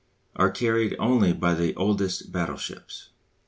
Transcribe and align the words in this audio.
are 0.35 0.49
carried 0.49 0.95
only 0.97 1.31
by 1.31 1.53
the 1.53 1.75
oldest 1.75 2.31
battleships. 2.31 3.09